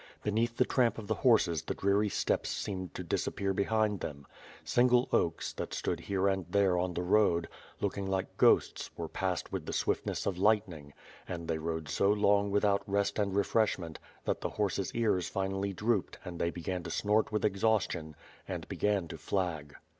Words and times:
Beneath 0.23 0.57
the 0.57 0.65
tramp 0.65 0.97
of 0.97 1.05
the 1.05 1.13
horses 1.21 1.61
the 1.61 1.75
dreary 1.75 2.09
steppes 2.09 2.49
seemed 2.49 2.95
to 2.95 3.03
disappear 3.03 3.53
behind 3.53 3.99
them. 3.99 4.25
Single 4.63 5.07
oaks, 5.13 5.53
that 5.53 5.75
stood 5.75 5.99
here 5.99 6.27
and 6.27 6.43
there 6.49 6.75
on 6.75 6.95
the 6.95 7.03
road, 7.03 7.47
looking 7.79 8.07
like 8.07 8.35
ghosts 8.35 8.89
were 8.97 9.07
passed 9.07 9.51
with 9.51 9.67
the 9.67 9.73
swiftness 9.73 10.25
of 10.25 10.39
lightning, 10.39 10.91
and 11.27 11.47
they 11.47 11.59
rode 11.59 11.87
so 11.87 12.09
long 12.11 12.49
without 12.49 12.81
rest 12.89 13.19
and 13.19 13.35
refresh 13.35 13.77
ment, 13.77 13.99
that 14.25 14.41
the 14.41 14.49
horses' 14.49 14.91
ears 14.95 15.29
finally 15.29 15.71
drooped 15.71 16.17
and 16.25 16.39
they 16.39 16.49
began 16.49 16.81
to 16.81 16.89
snort 16.89 17.31
with 17.31 17.45
exhaustion 17.45 18.15
and 18.47 18.67
began 18.67 19.07
to 19.07 19.19
flag. 19.19 19.75